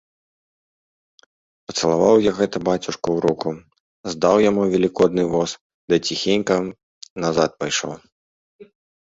[1.67, 3.49] Пацалаваў я гэта бацюшку ў руку,
[4.15, 5.49] здаў яму велікодны воз
[5.95, 6.55] ды ціхенька
[7.27, 7.97] назад пайшоў.